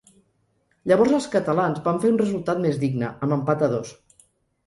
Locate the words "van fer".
1.89-2.09